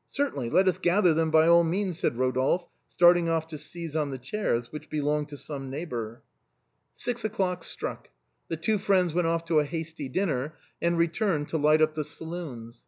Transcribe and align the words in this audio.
"Certainly, 0.08 0.48
let 0.50 0.68
us 0.68 0.78
gather 0.78 1.12
them 1.12 1.32
by 1.32 1.48
all 1.48 1.64
means," 1.64 1.98
said 1.98 2.14
Eo 2.14 2.30
dolphe, 2.30 2.68
starting 2.86 3.28
off 3.28 3.48
to 3.48 3.58
seize 3.58 3.96
on 3.96 4.10
the 4.12 4.16
chairs, 4.16 4.70
which 4.70 4.88
belonged 4.88 5.28
to 5.30 5.36
some 5.36 5.70
neighbor. 5.70 6.22
Six 6.94 7.24
o'clock 7.24 7.64
struck; 7.64 8.08
the 8.46 8.56
two 8.56 8.78
friends 8.78 9.12
went 9.12 9.26
off 9.26 9.44
to 9.46 9.58
a 9.58 9.64
hasty 9.64 10.08
dinner, 10.08 10.54
and 10.80 10.96
returned 10.96 11.48
to 11.48 11.58
light 11.58 11.82
up 11.82 11.94
the 11.94 12.04
saloons. 12.04 12.86